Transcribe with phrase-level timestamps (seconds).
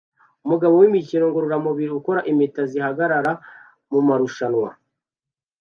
[0.45, 3.31] Umugabo wimikino ngororamubiri ukora impeta zihagarara
[3.91, 4.69] mumarushanwa